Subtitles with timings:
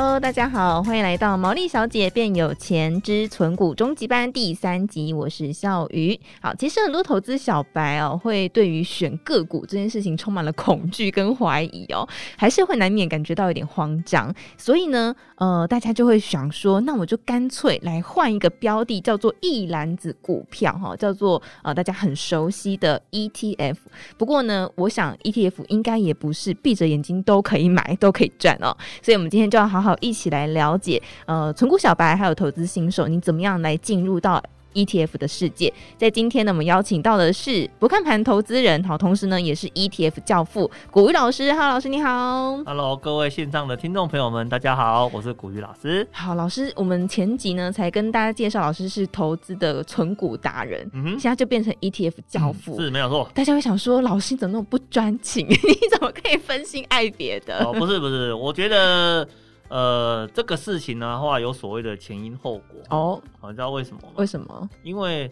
[0.00, 6.16] Hello，大家好，欢迎来到《毛利小姐变有钱之存股终极班》第三集，我是笑瑜。
[6.40, 14.32] 好，其实很多投资小白哦，会对于选个股这件事情充满了恐惧跟怀疑哦，还是会难免感觉到有点慌张。
[14.56, 23.78] 所以呢，呃，大家就会想说，那我就干脆来换一个标的，叫做一篮子股票哈，叫做呃大家很熟悉的 ETF。
[24.16, 28.72] 不过呢，我想 ETF 应该也不是闭着眼睛都可以买、都可以赚哦。
[29.02, 34.42] 所以我们今天就要好好一起来了解，呃，存股小白还有投资新手，你怎么样来进入到
[34.74, 41.52] ETF 的世界，在今天呢，我们邀请到的是不看盘投资人，好，同时呢，也是 ETF 教父古玉老师。
[41.52, 42.58] 哈喽，老师你好。
[42.64, 46.06] Hello，各位线上的听众朋友们，大家好，我是古玉老师。
[46.12, 53.28] 好，老师，我们前集呢才跟大家介绍，老师是投资的存股达人，嗯哼，现在就变成 ETF 教父，嗯、是没有错。
[53.34, 55.44] 大家会想说，老师怎么那么不专情？
[55.48, 55.56] 你
[55.90, 57.64] 怎么可以分心爱别的？
[57.64, 59.26] 哦，不是不是，我觉得。
[59.68, 63.22] 呃，这个事情的话，有所谓的前因后果哦。
[63.42, 64.08] 你知道为什么吗？
[64.16, 64.70] 为什么？
[64.82, 65.30] 因为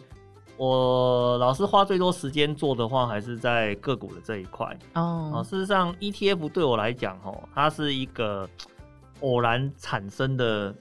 [0.56, 5.42] 我老师花最多时间做的话，还是在个股的这一块哦。
[5.44, 8.48] 事实上，ETF 对我来讲，哦，它是一个
[9.20, 10.74] 偶然产生的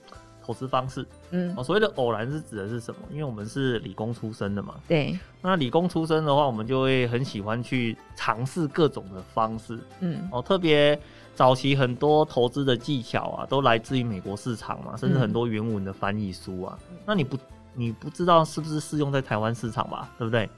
[0.43, 1.07] 投资方式。
[1.35, 3.01] 嗯，所谓的偶然是指的是什么？
[3.11, 4.75] 因为我们是理工出身的嘛。
[4.87, 5.17] 对。
[5.41, 9.79] 那理工出身的话，我们就会很喜欢去尝试各种的方式。
[9.99, 10.27] 嗯。
[10.31, 10.99] 哦，特别。
[11.35, 16.79] 早期很多投资的技巧啊，都来自于美国市场嘛，甚至很多原文的翻译书啊。
[16.89, 17.37] 嗯、那你不
[17.73, 20.09] 你不知道是不是适用在台湾市场吧？
[20.17, 20.49] 对不对？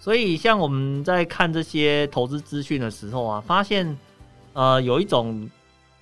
[0.00, 3.96] 所以像我们在看这些投资资讯的时候啊，发现
[4.52, 5.48] 呃有一种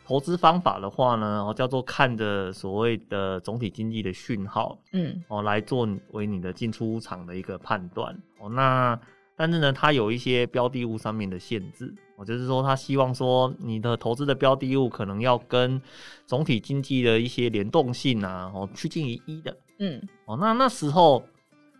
[0.09, 8.19] 投资方法的话呢，哦叫做看着所谓的总体经济的讯号，嗯，哦来作为你的进出场的一个判断。
[8.41, 8.99] 哦，那
[9.37, 11.95] 但是呢，它有一些标的物上面的限制。
[12.17, 15.81] 我就是说，他希望说你的投资的标的物可能要跟
[16.27, 21.23] 总体经济的一些联动性啊，哦趋近于一的，嗯，哦，那那时候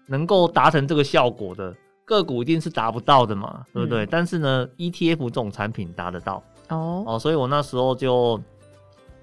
[0.07, 4.05] 能够达成这个效果的个股一定是达不到的嘛，对不对？
[4.05, 8.41] 嗯、但是呢，ETF 这种产品达得到，哦哦，所以我那时候就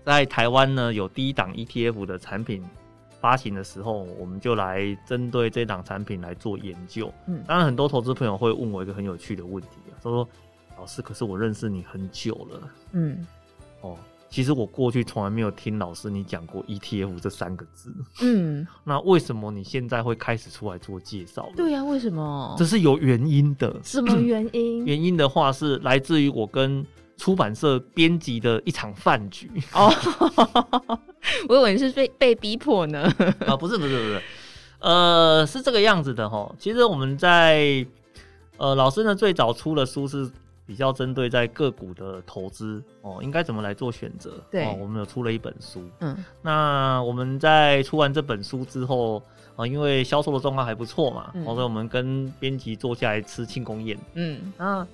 [0.04, 2.64] 在台湾呢有第一档 ETF 的产品
[3.20, 7.12] 发行的时候，我们就来针对这档产品来做研究。
[7.28, 10.28] 嗯，当然很多投资朋友会问我一个很有趣的问题啊，他说。
[10.78, 12.70] 老师，可是我认识你很久了。
[12.92, 13.26] 嗯，
[13.80, 13.98] 哦，
[14.30, 17.96] 其实我过去从来没有听老师你讲过 ETF 这三个字。
[18.22, 21.50] 嗯， 那为什么你现在会开始出来做介绍？
[21.56, 22.54] 对呀、啊，为什么？
[22.58, 23.74] 这是有原因的。
[23.84, 24.84] 什么原因？
[24.86, 26.86] 原因的话是来自于我跟
[27.18, 29.50] 出版社编辑的一场饭局。
[29.74, 29.92] 哦，
[31.50, 33.04] 我以为你是被被逼迫呢。
[33.46, 34.22] 啊， 不是，不是，不是，
[34.80, 36.54] 呃，是这个样子的哈。
[36.58, 37.86] 其实我们在
[38.58, 40.32] 呃，老师呢最早出的书是。
[40.68, 44.44] 比较针对在个股的投资哦，应该怎么来做选择？
[44.50, 45.88] 对，哦，我们有出了一本书。
[46.00, 49.22] 嗯，那我们在出完这本书之后
[49.56, 53.96] 啊，因为销售的状况还不错嘛，嗯，所以我们跟编辑坐下来吃庆功宴。
[54.16, 54.88] 嗯，那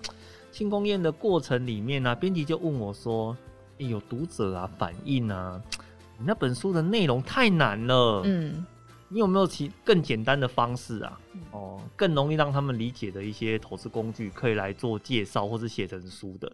[0.52, 3.36] 庆功宴的过程里面呢，编辑就问我说
[3.80, 5.62] ：“欸，有读者啊反映啊，
[6.20, 8.66] 你那本书的内容太难了。”嗯。
[9.14, 11.20] 你有没有其更简单的方式啊？
[11.52, 16.50] 哦，更容易让他们理解的一些投资工具，可以来做介绍或是写成书的。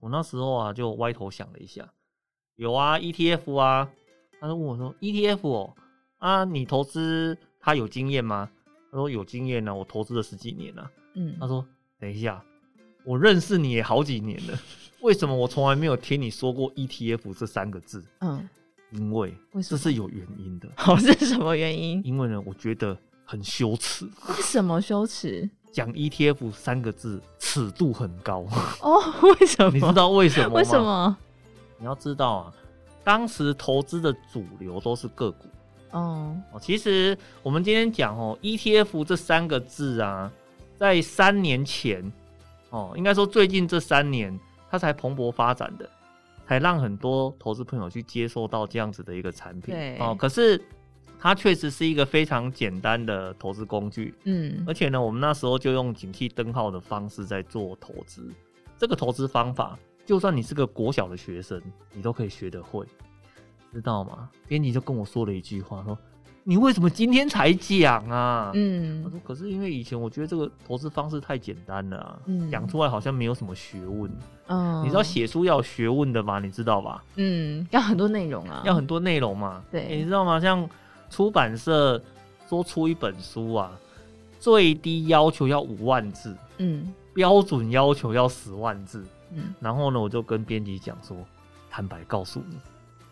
[0.00, 1.86] 我那时候啊，就歪头想了一下，
[2.56, 3.90] 有啊，ETF 啊。
[4.40, 5.74] 他就问我说：“ETF 哦，
[6.16, 8.48] 啊，你投资他有经验吗？”
[8.90, 11.66] 他说：“有经验呢，我投资了十几年了。”嗯，他说
[12.00, 12.42] ：“等一下，
[13.04, 14.58] 我认识你也好几年了，
[15.00, 18.48] 为什么我从来没有听你说过 ETF 这三个字？”嗯。
[18.90, 20.68] 因为这是有原因的。
[20.76, 22.00] 好，这是什么原因？
[22.04, 24.04] 因为呢，我觉得很羞耻。
[24.28, 25.50] 为什么羞耻？
[25.72, 28.46] 讲 ETF 三个字，尺度很高。
[28.80, 29.72] 哦，为什么？
[29.74, 30.54] 你知道为什么吗？
[30.54, 31.16] 为什么？
[31.80, 32.52] 你要知道啊，
[33.02, 35.48] 当时投资的主流都是个股。
[35.90, 40.30] 哦，其实我们今天讲哦，ETF 这三个字啊，
[40.76, 42.12] 在三年前
[42.74, 44.38] 哦，应该说最近这三年，
[44.70, 45.88] 它才蓬勃发展的。
[46.46, 50.62] 才让很多投资朋友去接受到这样子的一个产品对哦，可是
[51.18, 58.30] 它确实是一个非常简单的投资工具，嗯，而且呢，我们那时候就用警惕灯号的方式在做投资。
[58.76, 61.58] 这个投资方法，就算你是个国小的学生，
[61.94, 62.84] 你都可以学得会，
[63.72, 64.28] 知道吗？
[64.46, 65.96] 编辑就跟我说了一句话，说
[66.46, 72.18] 你为什么今天才讲啊？”嗯，我说：“可是因为以前我觉得这个投资方式太简单了啊，
[72.52, 74.10] 讲、嗯、出来好像没有什么学问。
[74.48, 76.38] 嗯，你知道写书要有学问的吗？
[76.38, 77.02] 你知道吧？
[77.16, 79.64] 嗯，要很多内容啊，要很多内容嘛。
[79.70, 80.38] 对、欸，你知道吗？
[80.38, 80.68] 像
[81.08, 82.00] 出版社
[82.46, 83.72] 说出一本书啊，
[84.38, 89.02] 最低要求要五万字，嗯，标准要求要十万字。
[89.32, 91.16] 嗯，然后呢，我就跟编辑讲说，
[91.70, 92.56] 坦白告诉你，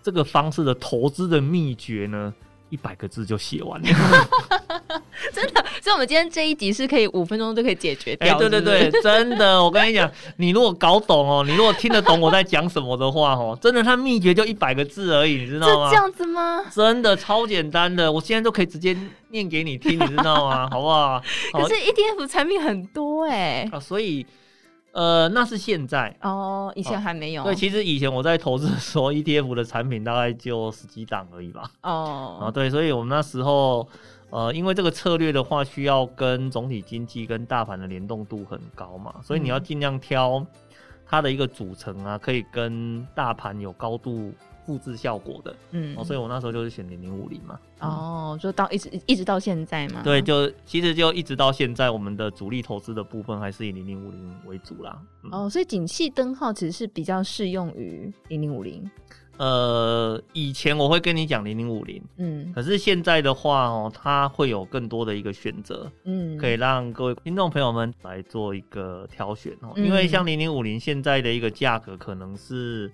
[0.03, 2.33] 这个方式的投资的秘诀呢。”
[2.73, 3.89] 一百个字就写完了，
[5.31, 5.63] 真的。
[5.83, 8.35] 所以，我们今天这一集是可以五分钟就可以解决掉。
[8.35, 9.63] 欸、对对对，真的。
[9.63, 15.91] 我跟你讲，你如果搞懂哦，你如果听得懂我在讲什么的话哦，真的，它秘诀就一百个字而已，你知道吗？
[15.91, 16.65] 这样子吗？
[16.75, 18.97] 真的超简单的，我现在都可以直接
[19.29, 20.67] 念给你听，你知道吗？
[20.73, 21.23] 好不好？
[21.53, 24.27] 可是 ETF 产品很多哎、欸、啊，所以。
[24.93, 27.43] 呃，那是现在哦，以前还没有。
[27.45, 31.71] 对，其实以前我在投资的时候，ETF 的产品大概就十几档而已吧。
[31.83, 33.89] 哦，啊， 对，所以我们那时候，
[34.31, 40.45] 呃，因为这个策略的话，需要跟总体经济跟大盘的联动度很高嘛，所以你要尽量挑
[41.07, 44.33] 它的一个组成啊，可以跟大盘有高度。
[44.65, 55.01] 复制效果的，嗯，哦，所以我那时候就是选零零五零嘛，哦，就到一直一直到现在嘛，对，就其实就一直到现在，我们的主力投资的部分还是以零零五零为主啦。
[55.25, 58.89] 嗯、哦，所以景气灯号其实是比较适用于零零五零。
[59.43, 72.89] 呃，以前我会跟你讲零零五零，嗯，可是现在的话哦，它会有更多的一个选择，嗯，可以让各位听众朋友们来做一个挑选哦，嗯、因为像零零五零现在的一个价格可能是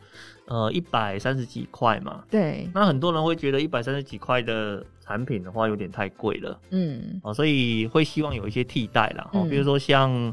[0.47, 10.33] 呃一百三十几块嘛，对，那很多人会觉得一百三十几块的产品的话有点太贵了，嗯，哦，所以会希望有一些替代啦，哦、嗯，比如说像。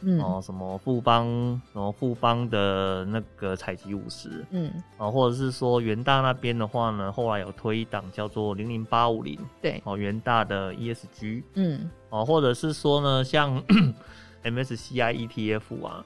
[0.00, 1.26] 嗯、哦，什么富邦，
[1.72, 13.62] 什么富邦的那个采集五十，嗯，哦，或者是说元大那边的话呢，后来有推一档叫做零零八五零，对，哦，元大的 ESG，嗯，哦，或者是说呢，像
[14.44, 16.04] MSCI ETF 啊，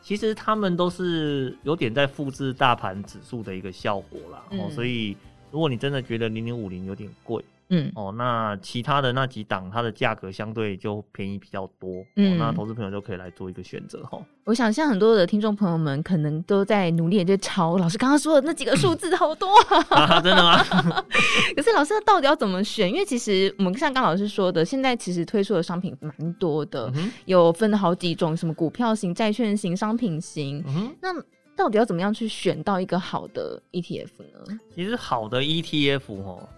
[0.00, 5.16] 其实他们都是有点在复制大盘指数的一个效果啦，嗯、哦，所以
[5.50, 7.44] 如果你真的觉得零零五零有点贵。
[7.70, 14.20] 嗯哦，那其他的那几档，它的价格相对就便宜比较多，嗯，哦、那投资朋友就可以来做一个选择哈。
[14.44, 19.48] 我想像很多的听众朋友们可能都在努力的在抄老师刚刚说的那几个数字，好多
[19.90, 20.64] 啊，啊，真的吗？
[21.54, 22.90] 可是老师到底要怎么选？
[22.90, 31.10] 因为其实我们像刚老师说的，现在其实推出的商品蛮多的，嗯、有分了好几种，什么股票型、债券型、商品型，嗯、那
[31.54, 34.58] 到底要怎么样去选到一个好的 ETF 呢？
[34.74, 36.48] 其实好的 ETF 哦。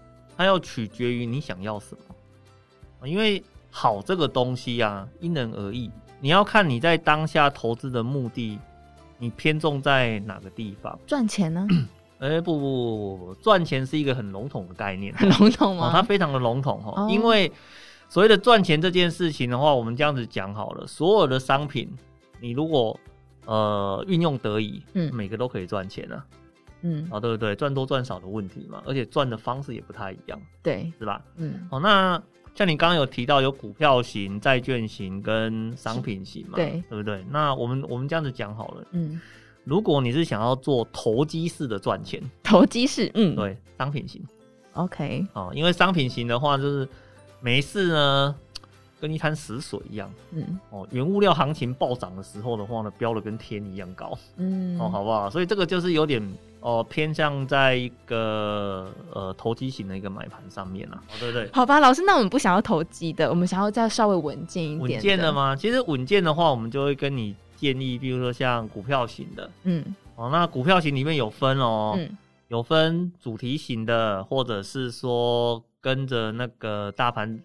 [0.43, 3.41] 它要取决于你想要什么，因为
[3.71, 5.89] 好这个东西啊，因人而异。
[6.19, 8.59] 你要看你在当下投资的目的，
[9.17, 10.99] 你偏重在哪个地方？
[11.07, 11.65] 赚钱呢？
[12.19, 15.89] 哎、欸，不不不不不，赚钱是一个很笼统的概念， 很笼统吗？
[15.93, 17.49] 它非常的笼统哈，哦、因为
[18.09, 21.89] 所谓的赚钱这件事情的话，我们这样子讲好了，所有的商品，
[22.41, 22.99] 你如果
[23.45, 26.25] 呃运用得宜，嗯，每个都可以赚钱啊。
[26.31, 26.37] 嗯，
[27.09, 27.55] 啊，对不对？
[27.55, 31.21] 赚多赚少的问题嘛，而且赚的方式也不太一样，对，是吧？
[31.37, 32.21] 嗯，哦，那
[32.55, 37.25] 像你刚刚有提到有股票型、债券型跟商品型嘛，对，对不对？
[37.29, 39.19] 那我们我们这样子讲好了，嗯，
[39.63, 44.21] 如果你是想要做投机式的赚钱，投机式，嗯，对，商品型
[44.73, 46.87] ，OK，哦，因为商品型的话就是
[47.41, 48.35] 没事呢。
[49.01, 55.29] 跟一滩死水一样，嗯，哦，原物料行情暴涨的时候的话呢，飙的跟天一样高，嗯，哦，好不好？
[55.29, 56.25] 所以这个就是有点
[56.63, 61.49] 哦、呃、偏向在一个呃投机型的一个买盘上面啊，哦，对不对？
[61.51, 64.81] 好吧，老师，那我们不想要投机的，我们想要再稍微稳健一点。
[64.81, 65.55] 稳健的吗？
[65.55, 69.83] 其实稳健的话，我们就会跟你建议，比如说像股票型的，嗯，
[70.15, 72.17] 哦，那股票型里面有分哦，嗯，
[72.47, 77.39] 有分主题型的，或者是说跟着那个大盘。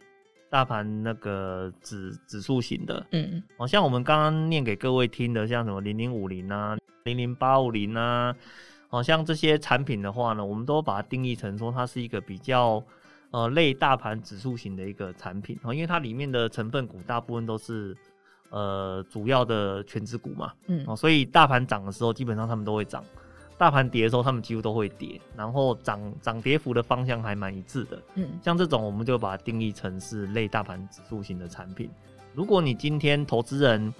[0.50, 8.34] 大盘那个指指数型的，嗯，哦像我们刚刚念给各位听的，像什么零零五零啊、零零八五零啊，
[8.88, 12.82] 好像这些产品的话呢，我们都把它定义成说它是一个比较
[13.30, 17.96] 呃类大盘指数型的一个产品哦，因为它里面的成分股大部分都是
[18.50, 23.04] 呃主要的权值股嘛，嗯，哦，所以大盘涨的时候，基本上他们都会涨。
[23.58, 28.00] 大盘跌的时候，他们几乎都会跌，然后涨涨跌幅的方向还蛮一致的。
[28.14, 31.90] 嗯，像这种我们就把它定义成是类大盘指数型的产品。
[32.34, 33.92] 如果你今天投资人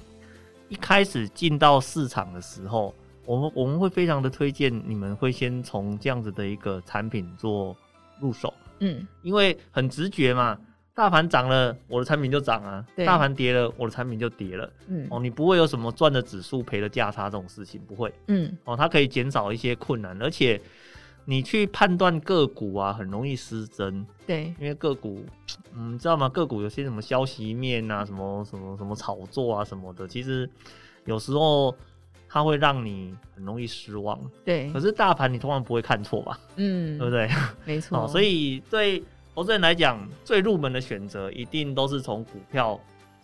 [0.69, 2.95] 一开始进到市场的时候，
[3.29, 7.77] 我们我们会非常的推荐你们会先从这样子的一个产品做
[8.19, 8.55] 入手。
[8.79, 10.59] 嗯，因为很直觉嘛。
[10.95, 14.69] 大盘涨了，我的产品就涨啊；对大盘跌了，我的产品就跌了。
[14.89, 18.13] 嗯，哦，你不会有什么赚的指数赔的价差这种事情，不会。
[18.27, 20.61] 嗯，哦，它可以减少一些困难，而且
[21.25, 24.05] 你去判断个股啊，很容易失真。
[24.27, 25.25] 对，因为个股，
[25.73, 26.29] 嗯，你知道吗？
[26.31, 30.51] 个股有些什么消息面啊，什么什么什么炒作啊什么的，其实
[31.05, 31.73] 有时候
[32.29, 34.19] 它会让你很容易失望。
[34.45, 36.39] 对，可是大盘你通常不会看错吧？
[36.57, 37.29] 嗯， 对不对？
[37.65, 38.07] 没错。
[38.09, 39.03] 所以对
[39.35, 42.79] 投资人来讲，最入门的选择一定都是从股票。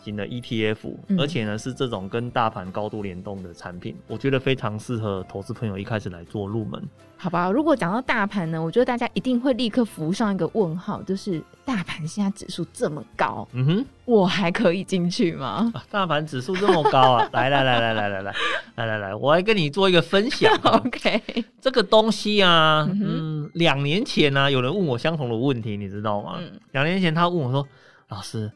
[0.05, 6.83] 型的 ETF，而且呢是这种跟大盘高度联动的产品，我觉得非常适合投资朋友一开始来做入门。
[7.17, 15.73] 好吧，如果讲到大盘呢，我觉得大家一定会立刻浮上一个问号，就是大盘现在指数这么高，嗯哼，我还可以进去吗？
[15.75, 17.29] 啊、大盘指数这么高啊！
[17.33, 18.35] 来来来来来来来
[18.75, 20.53] 来来来，我来跟你做一个分享。
[20.65, 21.23] OK，
[21.63, 26.39] 这个东西啊，嗯，两、嗯、年前呢、啊，有人问我相同的问题，你知道吗？
[26.73, 27.67] 两、嗯、年前他问我说，
[28.09, 28.51] 老师。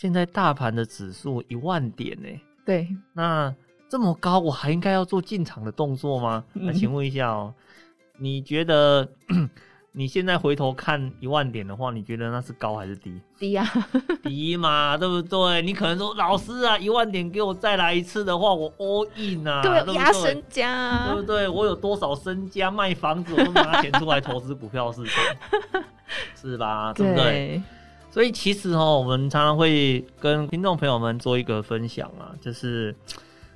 [0.00, 2.28] 现在大盘的指数一万点呢？
[2.64, 3.54] 对，那
[3.86, 6.42] 这么高，我还应该要做进场的动作吗？
[6.54, 7.52] 嗯、那请问一下哦，
[8.16, 9.06] 你觉得
[9.92, 13.20] 你现在回头看一万点的话，你觉得那是高还是低？
[13.38, 13.66] 低啊，
[14.24, 15.60] 低嘛，对不对？
[15.60, 21.46] 你可能说，老师啊，一万点给我再来一次的话，我 all in 啊，对，压身家，啊对不对？
[21.46, 25.84] 我有多少身家卖房子，我都拿钱出来投资股票市场，
[26.34, 26.90] 是吧？
[26.94, 27.60] 对不对？
[28.10, 32.94] 所以其实哦，我们常常会跟听众朋友们做一个分享啊，就是，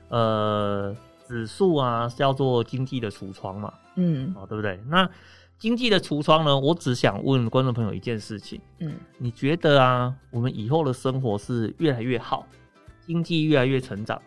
[0.08, 0.94] 呃，
[1.26, 4.78] 指数啊叫做经济的橱窗嘛，嗯，哦，对不对？
[4.88, 5.10] 那
[5.58, 12.46] 经济的橱窗呢，我只想问观众朋友一件事情，嗯，你觉得啊，我们以后的生活是越来越好，
[13.04, 14.20] 经济越来越成长，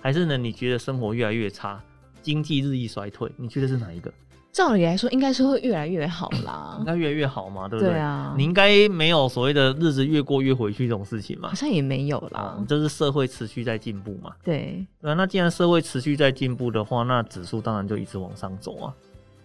[0.00, 1.82] 还是呢，你觉得生活越来越差，
[2.22, 3.30] 经济日益衰退？
[3.36, 4.10] 你觉得是哪一个？
[4.54, 7.92] 照理来说，应该是会越来越好啦，应该越来越好嘛，对不对？
[7.92, 11.48] 对啊，你应该没有所谓的日子越过越回去这种事情嘛？
[11.48, 14.30] 好像也没有啦，嗯、就是社会持续在进步嘛。
[14.44, 18.94] 对，对啊，那既然社会持续在进步的话，那指数当然就一直往上走啊。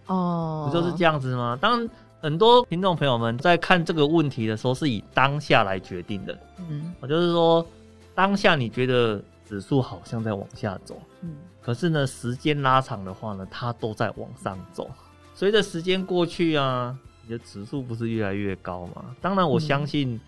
[0.06, 1.58] 哦，不就是这样子吗？
[1.60, 1.90] 当然，
[2.20, 6.38] 很多听众朋友们在看这个问题的时候，是以当下来决定的。
[6.68, 7.66] 嗯，我就是说，
[8.14, 11.30] 当下你觉得指数好像在往下走，嗯，
[11.62, 14.90] 可是呢，时间拉长的话呢，它都在往上走。
[15.34, 19.14] 随着时间过去啊，你的指数不是越来越高吗？
[19.20, 20.20] 当然，我相信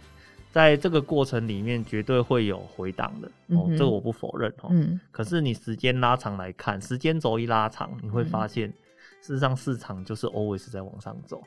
[0.50, 4.68] 在这个过程里面绝对会有回档的、嗯、哦，这个我不否认哦。
[4.70, 5.00] 嗯。
[5.10, 8.68] 可是你时间拉长来看，时间轴一拉长，你会发现，
[9.20, 11.42] 事实上市场就是 always 在往上走。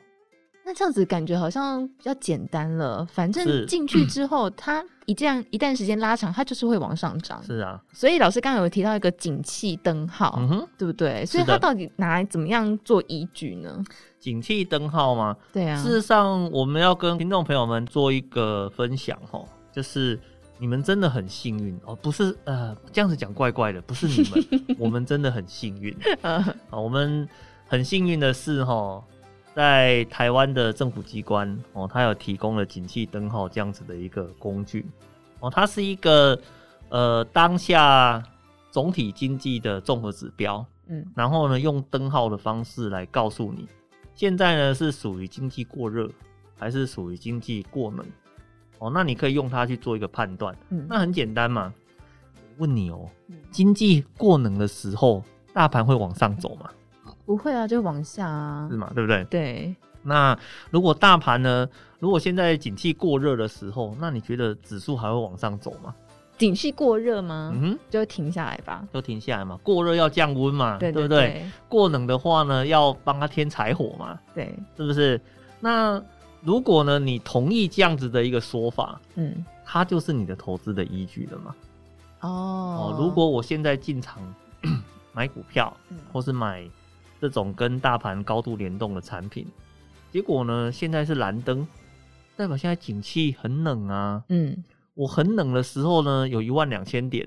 [0.68, 7.40] 那这样子感觉好像比较简单了，反正进去之后，它一这样一旦时间拉长，它就是会往上涨。
[7.44, 11.24] 是啊，所以老师刚刚有提到一个景气灯号，嗯，对不对？
[11.24, 13.80] 所以它到底拿来怎么样做依据呢？
[14.18, 15.36] 景气灯号吗？
[15.52, 15.80] 对啊。
[15.80, 20.18] 事实上，我们要跟听众朋友们做一个分享哦，就是
[20.58, 27.28] 你们真的很幸运哦，不是呃这样子讲怪怪的，不是你们， 我们真的很幸运啊，我们
[27.68, 29.00] 很幸运的是哈。
[29.56, 34.84] 在台湾的政府机关哦，它有提供了景气灯号这样子的一个工具。
[35.40, 36.38] 哦，它是一个
[36.90, 38.22] 呃当下
[38.70, 43.66] 总体经济的综合指标，嗯，然后呢用灯号的方式来告诉你，
[44.14, 46.06] 现在呢是属于经济过热
[46.58, 48.04] 还是属于经济过冷
[48.78, 51.72] 哦，那你可以用它去做一个判断，嗯，那很简单嘛，
[52.58, 53.08] 问你哦，
[53.50, 56.68] 经济过冷的时候，大盘会往上走吗？
[57.26, 58.90] 不会啊，就往下啊，是吗？
[58.94, 59.24] 对不对？
[59.24, 59.76] 对。
[60.02, 60.38] 那
[60.70, 61.68] 如果大盘呢？
[61.98, 65.92] 如果现在景气过热的时候，那你觉得指数还会往上走吗？
[66.38, 67.50] 景气过热吗？
[67.54, 68.86] 嗯哼，就会停下来吧。
[68.92, 69.58] 就停下来嘛。
[69.62, 71.50] 过热要降温嘛，对，对，对，对不对？
[71.68, 75.20] 过冷的话呢，要帮它添柴火嘛，对，是不是？
[75.58, 76.00] 那
[76.42, 81.54] 如果呢，你同意这样子的一个说法，嗯，它就是你的投资的依据了嘛？
[82.20, 84.22] 哦哦，如果我现在进场
[85.12, 86.68] 买股票，嗯、或是买。
[87.20, 89.46] 这种跟大盘高度联动的产品，
[90.10, 91.66] 结果呢，现在是蓝灯，
[92.36, 94.22] 代表现在景气很冷啊。
[94.28, 97.26] 嗯，我很冷的时候呢，有一万两千点，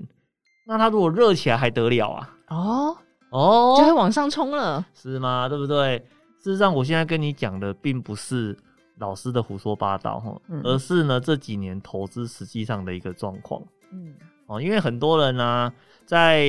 [0.64, 2.36] 那它如果热起来还得了啊？
[2.48, 2.96] 哦
[3.30, 5.48] 哦，就会往上冲了，是吗？
[5.48, 5.98] 对不对？
[6.38, 8.56] 事实上，我现在跟你讲的并不是
[8.98, 13.60] 老师的胡说八道哈，嗯、而是呢这几年投资实际上的一个状况。
[13.92, 14.14] 嗯，
[14.46, 15.72] 哦，因为很多人呢、啊、
[16.06, 16.48] 在。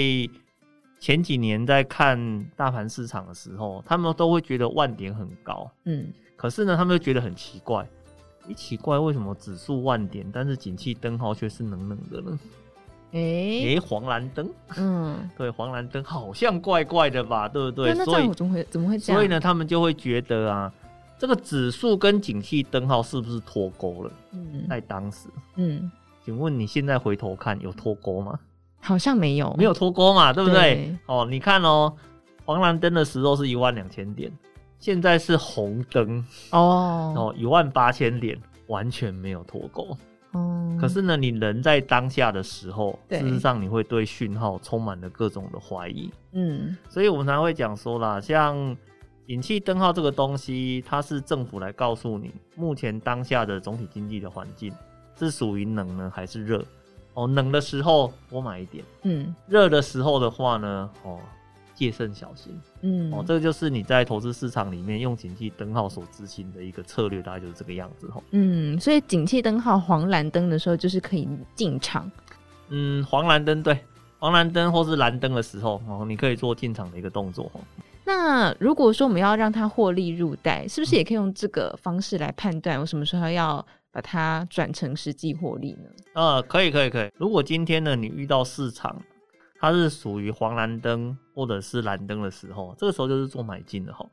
[1.01, 7.85] 前几年在看大盘市场的时候，他们都会觉得万点很高，嗯，可是呢，他们又觉得很奇怪，
[8.47, 12.39] 一奇怪为什么指数万点，但是景气灯号却是冷冷的呢？
[13.13, 17.95] 诶诶、欸欸，黄蓝灯，嗯， 对，黄蓝灯好像怪怪的吧，对不对？
[17.97, 19.19] 那这样我怎么会怎么会这样？
[19.19, 20.71] 所以呢，他们就会觉得啊，
[21.17, 24.11] 这个指数跟景气灯号是不是脱钩了？
[24.33, 25.91] 嗯，在当时，嗯，
[26.23, 28.39] 请问你现在回头看有脱钩吗？
[28.81, 30.57] 好像没有，没有脱钩嘛，对不对？
[30.75, 31.93] 对哦，你看哦，
[32.43, 34.31] 黄蓝灯的时候是一万两千点，
[34.79, 39.95] 现在是红灯哦，哦，一万八千点完全没有脱钩。
[40.31, 46.09] 哦，可是呢，你人在当下的时候，事实上你会对讯号充满了各种的怀疑。
[46.31, 48.75] 嗯，所以我们常会讲说啦，像
[49.27, 54.73] 引气灯号这个东西，它是政府来告诉你，目前当下的总体经济的环境
[55.19, 56.65] 是属于冷呢还是热？
[57.21, 61.19] 哦，冷的时候多买一点，嗯，热的时候的话呢，哦。
[61.73, 68.21] 戒慎小心，嗯，哦，这个就是你在投资市场里面用景气灯号所执行的一个策略，大概就是这个样子吼。
[68.29, 72.11] 嗯，所以景气灯号黄蓝灯的时候，就是可以进场。
[72.69, 73.79] 嗯，黄蓝灯对，
[74.19, 77.49] 黄蓝灯或是蓝灯的时候，哦，你可以做进场的一个动作。
[78.05, 85.89] 那如果说我们要让它获利入袋，是不是也可以用这个方式来判断我什么时候要把它转成实际获利呢？
[86.13, 87.11] 呃，可以，可以，可以。
[87.17, 89.01] 如果今天呢，你遇到市场，
[89.59, 94.05] 它是属于黄蓝灯或者是蓝灯的时候，这个时候就是做买进的哈。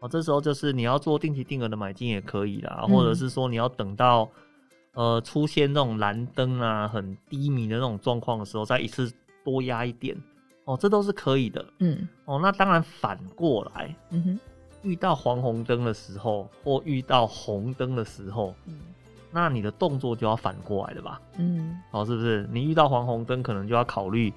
[0.00, 4.28] 哦，这时候就是你要做定期定额的买进也可以啦，或者是说你要等到
[4.94, 9.12] 呃出现那种蓝灯啊很低迷的那种状况的时候，再一次
[9.44, 10.16] 多压一点
[10.64, 11.64] 哦，这都是可以的。
[11.80, 14.40] 嗯，哦，那当然反过来，嗯哼，
[14.82, 18.78] 遇到黄红灯的时候或遇到红灯的时候，嗯，
[19.30, 21.20] 那你的动作就要反过来了吧？
[21.38, 22.48] 嗯，哦，是不是？
[22.52, 24.32] 你遇到黄红灯，可能就要考虑。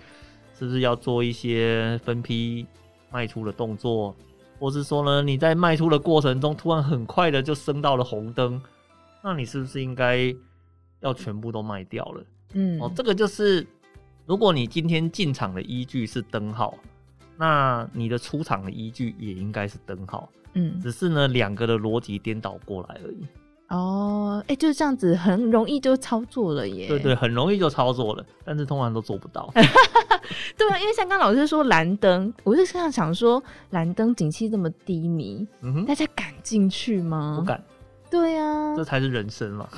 [0.54, 2.68] 是不是要做一些分批
[3.10, 4.16] 卖出的动作，
[4.60, 8.62] 或是说呢，你在卖出的过程中突然很快的就升到了红灯，
[9.24, 10.32] 那你是不是应该
[11.00, 12.24] 要全部都卖掉了？
[12.54, 13.66] 嗯，哦，这个就是
[14.28, 16.78] 如果你今天进场的依据是灯号，
[17.38, 20.30] 那你的出场的依据也应该是灯号。
[20.54, 23.26] 嗯，只是呢，两个的逻辑颠倒过来而已。
[23.72, 26.90] 哦，哎、欸，就是这样子，很容易就操作了耶。
[26.90, 29.50] 对对，很容易就操作了，但是通常都做不到。
[30.58, 37.38] 对啊，因为像刚老师说蓝灯，我是这样想说，蓝灯景气这么低迷，嗯哼，大家敢进去吗？
[37.40, 37.64] 不敢。
[38.10, 39.70] 对啊，这才是人生嘛。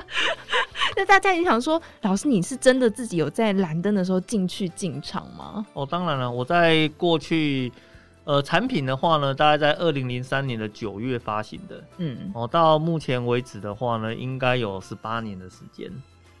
[0.94, 5.64] 那大家也想说，老师你是真的自己有在蓝灯的时候进去进场吗？
[5.72, 7.72] 哦，当然了，我在过去。
[8.30, 15.90] 呃，产品的话呢，大概在二零零三年的九月发行的，嗯，哦，到目前为止的话呢，应该有十八年的时间。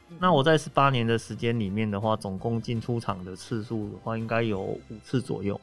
[0.08, 5.60] 嗯、那我在十八年的时间里面的话，总共进出场的次数的话，应该有五次左右。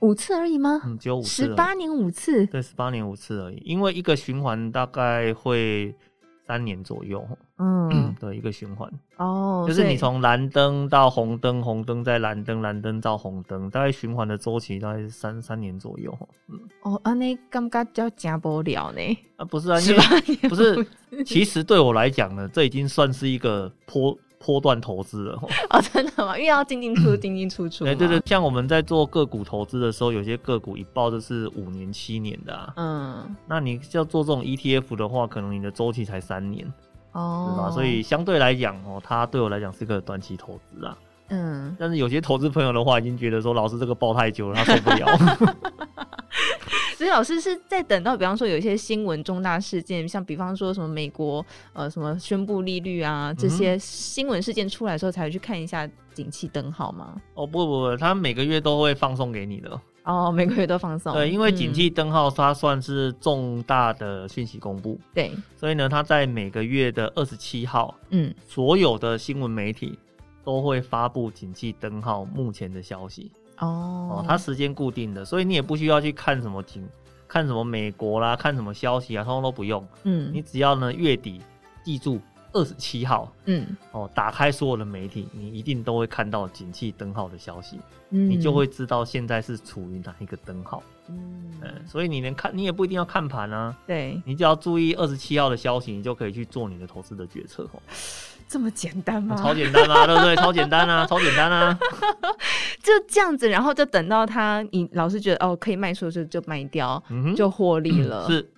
[0.00, 0.82] 五次而已吗？
[0.84, 1.46] 嗯，只有五次。
[1.46, 2.44] 十八年五次？
[2.48, 3.62] 对，十八年五次而已。
[3.64, 5.94] 因为一个循环大概会
[6.46, 7.26] 三年左右。
[7.62, 16.16] 嗯，对，一个循环哦，就是你从蓝灯到红灯，红灯再蓝灯，蓝灯到红灯，大概循环的周期大概是三三年左右。
[16.48, 19.18] 嗯，哦，啊，那感觉叫加不了呢？
[19.36, 20.86] 啊，不是啊，因为不是，
[21.24, 25.38] 其实对我来讲呢，这已经算是一个波波段投资了。
[25.68, 26.38] 哦，真的吗？
[26.38, 27.84] 因为要进进出 进进出出。
[27.84, 32.72] 哎对对，像我们在做个股投资的时候，有些个股一报就是五年、七年的啊。
[32.76, 36.66] 嗯，那你要做这种 ETF 的话，可能你的周期才三年。
[37.12, 37.70] 哦，对吧？
[37.70, 40.96] 所以相对来讲，哦，它对我来讲是个短期投资啊。
[41.28, 45.06] 嗯，但是有些投资朋友的话，已经觉得说，老师这个抱太久了，他受不了。
[46.98, 57.14] 所以老师是在等到，比方说有一些新闻重大事件，像比方说什么美国呃什么宣布利率啊这些新闻事件出来的时候，才会去看一下景气灯号吗？
[57.34, 59.80] 哦，不不不，他每个月都会放送给你的。
[60.04, 61.12] 哦，每个月都放送。
[61.12, 64.98] 对，因为景气灯号它算是重大的讯息公布。
[65.14, 69.98] 对，所以呢，它在每个月的二十七号，嗯，所有的新闻媒体
[70.42, 73.30] 都会发布景气灯号目前的消息。
[73.58, 76.88] 哦，哦，它时间固定的，所以你也不需要去看什么景，
[77.28, 79.86] 看什么美国啦，看什么消息啊，通通都不用。
[80.04, 81.42] 嗯，你只要呢月底
[81.84, 82.18] 记住
[82.52, 87.78] 二十七号，嗯，哦，打开所有的媒体，你一定都会看到景气灯号的消息。
[88.12, 91.54] 你就会知道现在是处于哪一个灯号，嗯，
[91.86, 97.80] 所以你能看，你也不一定要看盘啊，对，你只要注意二十七号的消息，你就可以去做你的投资的决策哦。
[98.48, 99.36] 这么简单吗？
[99.36, 100.34] 超简单啊， 对不对？
[100.34, 101.78] 超简单啊，超简单啊，
[102.82, 108.26] 就这样子，然后就等到他，你老是觉得哦可以卖出的时候就卖掉，嗯，就获利了。
[108.28, 108.50] 是，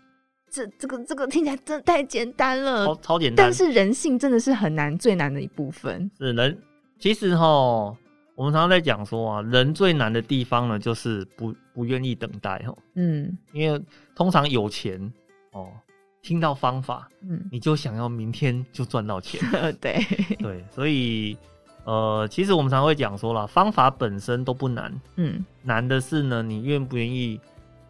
[0.53, 3.47] 这这个这个听起来真的太简单了，超超简单。
[3.47, 6.57] 但是人性真的是很难，最难的一部分是人。
[6.99, 7.97] 其实哈。
[8.35, 12.75] 我们常常在讲说啊，人最难的地方呢，就是不不愿意等待哈。
[12.95, 13.81] 嗯，因为
[14.17, 14.99] 通常有钱
[15.53, 15.69] 哦，
[16.23, 19.39] 听到方法，嗯，你就想要明天就赚到钱。
[19.79, 20.03] 对
[20.39, 21.37] 对，所以
[21.85, 27.39] 呃，其实我们常常会讲说啦，方法本身都不难，嗯，难的是呢，你愿不愿意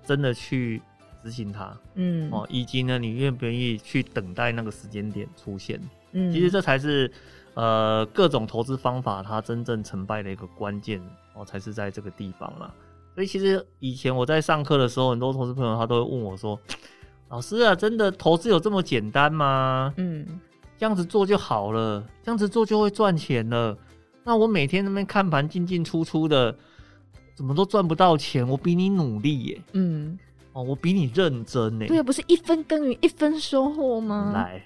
[0.05, 0.83] 真的去
[1.23, 5.81] 执行它，嗯，哦，以及呢，你愿不愿意去等待那个时间点出现，
[6.13, 7.11] 嗯，其实这才是。
[7.55, 10.99] 呃，各种投资方法，它真正成败的一个关键
[11.35, 12.73] 哦，才是在这个地方啦。
[13.15, 16.59] 所以其实以前我在上课的时候，很多投资朋友他都会问我说
[17.29, 19.93] ：“老师啊，真的投资有这么简单吗？
[19.99, 20.27] 嗯，
[20.79, 23.77] 这样子做就好了，这样子做就会赚钱了。
[24.25, 26.57] 那我每天那边看盘进进出出的，
[27.35, 28.49] 怎么都赚不到钱？
[28.49, 30.19] 我比你努力耶，嗯，
[30.53, 31.87] 哦，我比你认真呢。
[31.87, 34.33] 对啊，不是一分耕耘一分收获吗？
[34.35, 34.63] 来，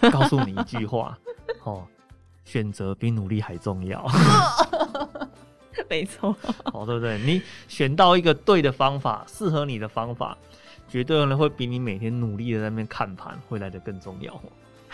[0.00, 1.18] 我告诉你一句话，
[1.64, 1.86] 哦，
[2.44, 4.06] 选择比努力还重要。
[5.90, 6.34] ”没错，
[6.72, 7.18] 哦，对不对？
[7.18, 10.36] 你选到一个对的方法，适合你的方法，
[10.88, 14.40] 绝对呢会比你每天努力的在那边看盘会来的更重要。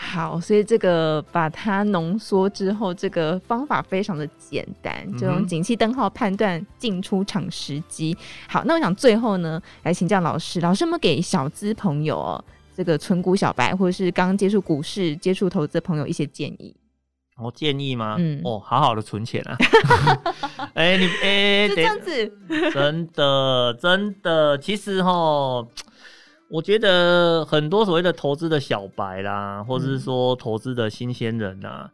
[0.03, 8.15] 好，所以这个把它浓缩之后，这个方法非常的简单，就用景气灯号判断进出场时机。
[8.47, 16.75] 好，那我想最后呢，来请教老师，老师有没有给小资朋友哦，这个存股小白或者是刚接触股市、接触投资的朋友一些建议？
[17.37, 18.15] 我建议吗？
[18.19, 19.57] 嗯，哦，好好的存钱啊！
[20.75, 22.31] 哎、欸，你哎，欸、就这样子，
[22.71, 25.67] 真的真的，其实齁，
[26.53, 31.89] 我觉得很多所谓的投资的小白啦，或者是说投资的新鲜人呐，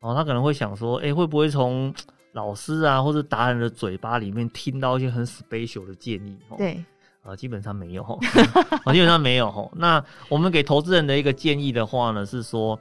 [0.00, 1.94] 哦、嗯，他可能会想说，哎、欸，会不会从
[2.32, 6.36] 老师啊或者达人的嘴巴里面听到一些很 special 的建议？
[6.58, 6.84] 对，
[7.22, 8.02] 呃，基本上没有，
[8.90, 9.70] 基本上没有。
[9.76, 12.76] 那我们给投资人的一个建议的话呢，是说。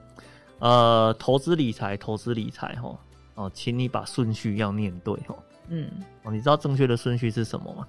[0.58, 2.96] 呃，投资理财，投资理财，吼，
[3.34, 5.90] 哦，请你把顺序要念对，吼，嗯，
[6.22, 7.88] 哦，你知道正确的顺序是什么吗？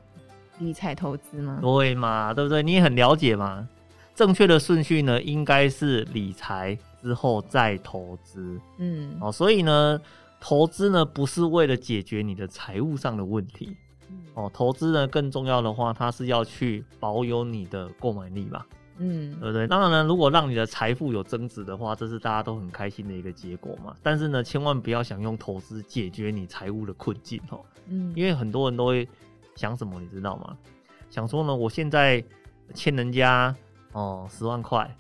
[0.63, 1.59] 理财投资吗？
[1.61, 2.63] 对嘛，对不对？
[2.63, 3.69] 你也很了解嘛。
[4.15, 10.01] 正确的顺序呢，应该是理财之后再投资，嗯，哦，所以呢，
[10.39, 13.75] 投资呢不是为了解决你的财务上的问题，
[14.35, 18.63] 哦，投资呢更重要的话，它是要去保有你的购买力嘛。
[18.99, 19.67] 嗯，对不对？
[19.67, 23.97] 当然呢，如果让你的财富有增值的话，这是大家都很开心的一个结果嘛。
[24.03, 27.61] 但是呢，千万不要想用投资解决你财务的困境哦。
[27.89, 29.09] 嗯，因为很多人都会
[29.55, 30.57] 想什么，你知道吗？
[31.11, 32.23] 想说呢，我现在
[32.75, 33.55] 欠人家
[33.93, 34.91] 哦十万块。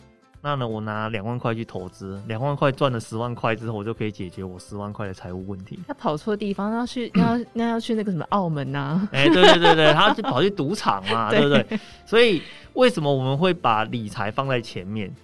[0.44, 5.78] 那呢，我拿两万块去投资，两万块赚了十万块之后，我就可以解决我十万块的财务问题。
[5.86, 9.08] 他跑错地方，要去 要那要去那个什么澳门呐、啊？
[9.12, 11.64] 哎、欸，对对对对，他就跑去赌场嘛， 对不对？
[12.04, 15.14] 所以为什么我们会把理财放在前面？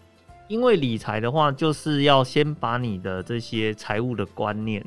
[0.46, 4.80] 因为理财的话，就是要先把你的这些财务的观念，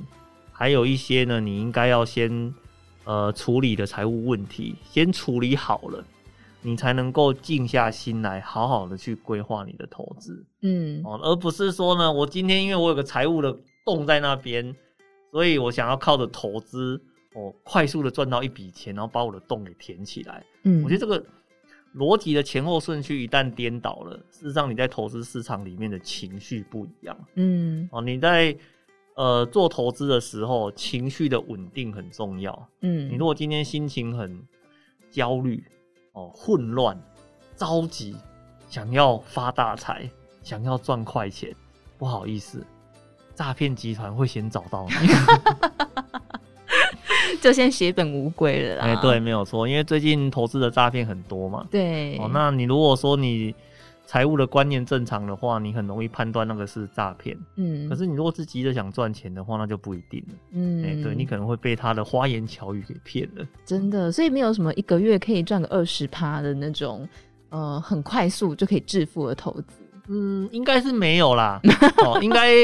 [0.54, 2.54] 还有一些呢，你应该要先
[3.06, 6.04] 呃处理的财务问题，先处理好了。
[6.64, 13.52] 你才能够静下心来，好好的去规划你的投资，嗯，哦，而不是说呢，我今天因为我有个财务的
[13.84, 14.76] 洞在那边，
[15.32, 17.02] 所以我想要靠着投资，
[17.34, 20.46] 哦，快速的赚到一笔钱，然后把我的洞给填起来。
[20.62, 21.26] 嗯，我觉得这个
[21.96, 27.18] 逻辑的前后顺序一旦颠倒了，事实上你在投资市场里面的情绪不一样。
[27.34, 28.56] 嗯，哦，你在
[29.16, 32.68] 呃做投资的时候，情绪的稳定很重要。
[32.82, 34.42] 嗯，你如果今天心情很
[35.10, 35.64] 焦虑。
[36.14, 37.02] 哦，混乱、
[37.56, 38.14] 着急，
[38.70, 40.10] 想要发大财，
[40.44, 41.56] 想要赚快钱，
[41.98, 42.62] 不好意思，
[43.34, 45.08] 诈骗集团会先找到你，
[47.40, 48.84] 就先血本无归了啦。
[48.84, 51.66] 哎、欸，对，没有错，因为最近投资的诈骗很多嘛。
[51.72, 53.56] 对，哦，那你如果说你。
[54.12, 57.34] 财务的观念正常的话，你很容易判断那个是诈骗。
[57.56, 60.36] 嗯，可是你如果是急着想赚钱的话，那就不一定了。
[60.52, 63.48] 嗯，哎、欸，对，你可能会被他的花言巧语给骗了。
[63.64, 67.08] 真的，所以没有什么一个月可以赚个二十趴的那种，
[67.52, 69.82] 呃，很快速就可以致富的投资。
[70.10, 71.62] 嗯，应该是没有啦。
[72.04, 72.56] 哦，应该，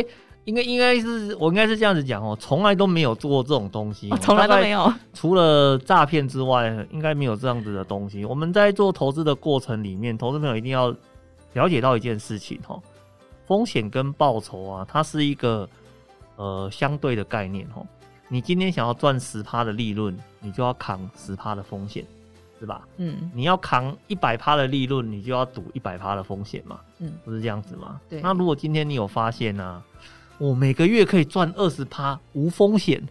[0.44, 4.94] 应该，应该是我应该是这样子讲哦，从来都没有做过这种东西，从来都没有。
[5.14, 8.26] 除了诈骗之外，应该没有这样子的东西。
[8.26, 10.94] 我们在做投资的过程里面，投资朋友一定要。
[11.54, 12.80] 了解到一件事情哈，
[13.46, 15.68] 风险跟报酬啊，它是一个
[16.36, 17.82] 呃相对的概念哈。
[18.30, 22.06] 你今天想要赚十趴的利润，你就要扛十趴的风险，
[22.60, 22.86] 是吧？
[22.98, 23.32] 嗯。
[23.34, 26.82] 你要扛一百趴的利润，你就要赌一百趴的风险嘛。
[27.00, 28.02] 嗯，不是这样子吗？
[28.10, 28.20] 对。
[28.22, 29.86] 那如果今天你有发现呢、啊，
[30.40, 33.02] 我每个月可以赚二十趴无风险，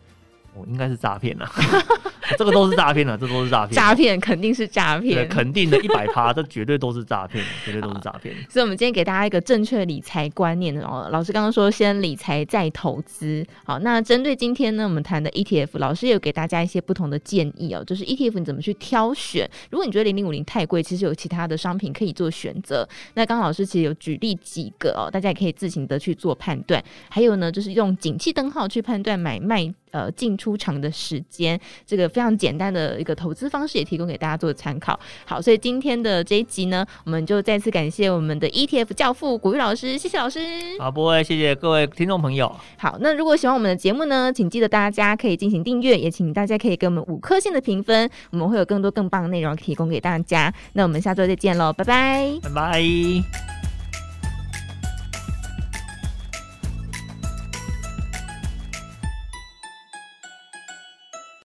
[0.54, 1.50] 我应该是诈骗啊。
[2.36, 3.74] 这个都是诈骗的，这都是诈骗。
[3.74, 8.34] 诈骗肯定是诈骗，对肯定的，一百趴，这绝对都是诈骗，绝对都是诈骗。
[8.50, 11.08] 所以，我们今天给大家一个正确的理财观念哦。
[11.12, 13.46] 老师刚刚说，先理财再投资。
[13.64, 17.84] 好，那针对今天呢，我们谈的 ETF，老师也有给大家一些不同的建议哦。
[17.84, 19.48] 就是 ETF 你怎么去挑选？
[19.70, 22.88] 如果你觉得零零五零太贵，其实有其他的商品可以做选择。
[23.14, 26.82] 那刚刚老师其实有举例几个哦，大家也可以自行的去做判断。
[27.08, 29.72] 还有呢，就是用景气灯号去判断买卖。
[29.92, 34.98] 呃进出场的时间，这个非常简单的一个投资方式也提供给大家做参考。
[35.26, 40.40] 好，所以今天的这一集呢，我们就再次感谢我们的 ETF 教父古玉老师，谢谢老师。
[40.78, 42.50] 好，不会，谢谢各位听众朋友。
[42.78, 50.50] 好，那如果喜欢我们的节目呢，请记得大家可以进行订阅，也请大家可以给我们五颗星的评分，我们会有更多更棒的内容提供给大家。
[50.72, 53.55] 那我们下周再见喽，拜拜，拜拜。